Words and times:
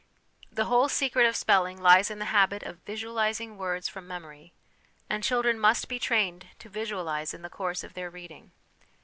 The 0.51 0.65
whole 0.65 0.89
secret 0.89 1.27
of 1.27 1.35
spelling 1.35 1.79
lies 1.79 2.09
in 2.09 2.17
the 2.17 2.25
habit 2.33 2.63
of 2.63 2.79
visualising 2.87 3.55
words 3.55 3.87
from 3.87 4.07
memory, 4.07 4.51
and 5.07 5.23
children 5.23 5.59
must 5.59 5.87
be 5.87 5.99
trained 5.99 6.47
to 6.57 6.69
visualise 6.69 7.35
in 7.35 7.43
the 7.43 7.51
course 7.51 7.83
of 7.83 7.93
their 7.93 8.09
reading. 8.09 8.51